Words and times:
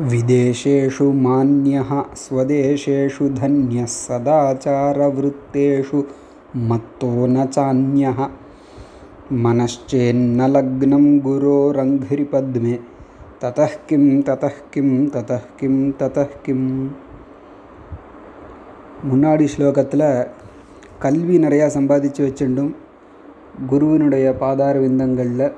विदेशेषु 0.00 1.04
मान्यः 1.26 1.90
स्वदेशेषु 2.14 3.28
धन्यः 3.28 3.86
सदाचारवृत्तेषु 3.92 6.02
मत्तो 6.70 7.26
न 7.26 7.46
चान्यः। 7.46 8.18
मनश्चेन्न 9.44 10.48
लग्नं 10.56 11.06
गुरोरङ्घ्रिपद्मे 11.26 12.74
ततः 13.42 13.72
किं 13.88 14.20
ततः 14.28 14.58
किं 14.74 14.90
ततः 15.14 15.40
किं 15.60 15.90
ततः 16.02 16.28
கிம் 16.44 16.68
முன்னாடி 19.04 19.48
ஸ்லோகத்தில் 19.54 20.28
கல்வி 20.98 21.38
நிறையா 21.38 21.66
சம்பாதிச்சு 21.78 22.22
வச்சுண்டும் 22.26 22.70
குருவினுடைய 23.66 24.36
பாதார 24.44 24.78
விந்தங்களில் 24.78 25.52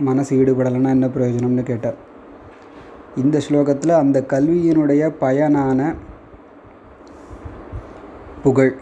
மனசு 0.00 0.40
ஈடுபடலைன்னா 0.40 0.90
என்ன 0.90 1.06
பிரயோஜனம்னு 1.06 1.62
கேட்டார். 1.62 1.98
இந்த 3.16 3.40
ஸ்லோகத்தில் 3.48 4.00
அந்த 4.02 4.18
கல்வியினுடைய 4.32 5.02
பயனான 5.20 5.94
புகழ். 8.42 8.72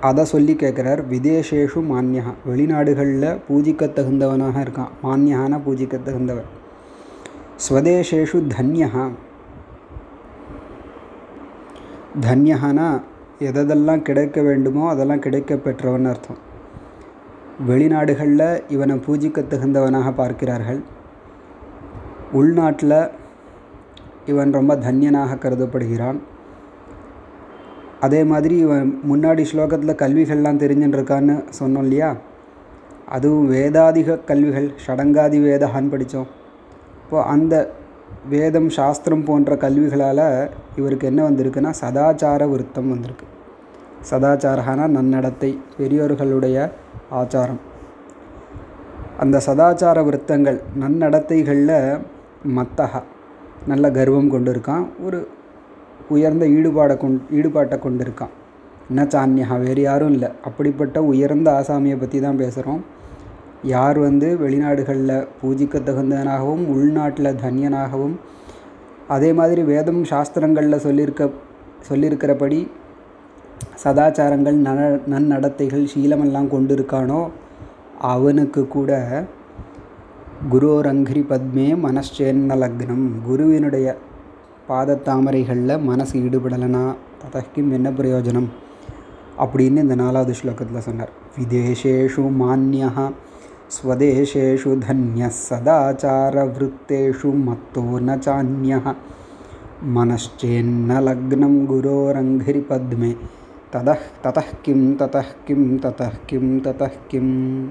அதை 0.00 0.24
சொல்லி 0.24 0.54
கேட்குறார் 0.54 1.00
விதேசேஷு 1.10 1.80
மான்யகா 1.90 2.32
வெளிநாடுகளில் 2.46 3.40
பூஜிக்க 3.48 3.88
தகுந்தவனாக 3.96 4.56
இருக்கான். 4.64 4.92
மான்யகான 5.02 5.60
பூஜிக்க 5.66 5.98
தகுந்தவன் 6.06 6.48
ஸ்வதேசேஷு 7.68 8.38
தன்யகா 8.56 9.04
தன்யகானா 12.26 12.88
எதெல்லாம் 13.48 14.02
கிடைக்க 14.02 14.42
வேண்டுமோ 14.42 14.88
அதெல்லாம் 14.88 15.24
கிடைக்க 15.26 15.56
பெற்றவன் 15.56 16.08
அர்த்தம். 16.12 16.40
வெளிநாடுகளில் 17.68 18.62
இவனை 18.68 18.96
பூஜிக்க 18.96 19.44
தகுந்தவனாக 19.52 20.12
பார்க்கிறார்கள். 20.12 20.80
உள்நாட்டில் 22.32 23.08
இவன் 24.26 24.52
ரொம்ப 24.52 24.76
தன்யனாக 24.76 25.34
கருதப்படுகிறான். 25.34 26.18
அதே 28.00 28.24
மாதிரி 28.24 28.56
இவன் 28.56 29.00
முன்னாடி 29.12 29.44
ஸ்லோகத்தில் 29.52 30.00
கல்விகள்லாம் 30.02 30.60
தெரிஞ்சுட்டுருக்கான்னு 30.62 31.44
சொன்னோம் 31.58 31.78
இல்லையா? 31.78 32.16
அதுவும் 33.08 33.52
வேதாதிக 33.52 34.24
கல்விகள் 34.24 34.70
ஷடங்காதி 34.86 35.38
வேதகான்னு 35.46 35.90
படித்தோம். 35.90 36.26
இப்போது 37.04 37.24
அந்த 37.24 37.72
வேதம் 38.28 38.68
சாஸ்திரம் 38.68 39.24
போன்ற 39.24 39.56
கல்விகளால் 39.56 40.50
இவருக்கு 40.76 41.06
என்ன 41.06 41.30
வந்திருக்குன்னா 41.30 41.74
சதாச்சார 41.80 42.50
விருத்தம் 42.50 42.88
வந்திருக்கு. 42.88 43.26
சதாச்சாரகான 44.10 44.86
நன்னடத்தை 44.86 45.58
பெரியோர்களுடைய 45.78 46.70
ஆச்சாரம். 47.10 47.60
அந்த 49.18 49.40
சதாச்சார 49.46 50.04
விருத்தங்கள் 50.04 50.60
நன்னடத்தைகளில் 50.80 52.00
மத்தகா 52.48 53.02
நல்ல 53.66 53.90
கர்வம் 53.90 54.28
கொண்டு 54.28 54.52
இருக்கான் 54.52 54.86
ஒரு 55.02 55.28
உயர்ந்த 56.08 56.46
ஈடுபாடை 56.46 56.96
கொண் 56.96 57.20
ஈடுபாட்டை 57.30 57.78
கொண்டு 57.78 58.04
இருக்கான் 58.04 58.30
என்ன 58.88 59.04
சான்யா 59.04 59.58
வேறு 59.60 59.82
யாரும் 59.82 60.12
இல்லை. 60.12 60.28
அப்படிப்பட்ட 60.44 61.02
உயர்ந்த 61.02 61.62
ஆசாமியை 61.62 62.00
பற்றி 62.00 62.20
தான் 62.20 62.38
பேசுகிறோம் 62.38 62.80
யார் 63.62 63.98
வந்து 63.98 64.38
வெளிநாடுகளில் 64.38 65.26
பூஜிக்க 65.42 65.78
தகுந்தவனாகவும் 65.78 66.68
உள்நாட்டில் 66.68 67.36
தன்யனாகவும் 67.36 68.18
அதே 69.08 69.32
மாதிரி 69.32 69.62
வேதம் 69.62 70.04
சாஸ்திரங்களில் 70.04 70.78
சொல்லியிருக்க 70.78 71.30
சொல்லியிருக்கிறபடி 71.88 72.70
சதாச்சாரங்கள் 73.84 74.54
நன 74.54 75.00
நன்னடத்தைகள் 75.08 75.90
சீலமெல்லாம் 75.94 76.48
கொண்டு 76.48 76.74
இருக்கானோ 76.74 77.30
அவனுக்கு 77.98 78.68
கூட 78.68 78.90
குரோரங்கிரி 80.48 81.22
பத்மே 81.30 81.66
மனச்சேன்ன 81.84 82.54
லக்னம் 82.60 83.08
குருவினுடைய 83.26 83.96
பாதத்தாமரைகளில் 84.68 85.82
மனசு 85.82 86.20
ஈடுபடலைனா 86.20 86.94
ததக்கிம் 87.22 87.70
என்ன 87.70 87.90
பிரயோஜனம்? 87.90 88.46
அப்படின்னு 89.38 89.76
இந்த 89.76 89.94
நாலாவது 89.94 90.32
ஸ்லோகத்தில் 90.32 90.78
சொன்னார். 90.78 91.10
விதேஷேஷு 91.38 92.24
மானியா 92.38 93.12
ஸ்வதேஷேஷு 93.76 94.72
தன்ய 94.86 95.30
சதாச்சார 95.48 96.46
விருத்தேஷு 96.54 97.32
மத்தோ 97.48 97.84
நானியா 98.06 98.96
மனச்சேன்ன 99.94 101.00
லக்னம் 101.08 101.60
குரோரங்கிரி 101.70 102.64
பத்மே 102.70 103.16
தத 103.70 103.98
தத 104.22 104.44
கிம் 104.62 104.96
தத 104.96 106.90
கிம் 107.10 107.70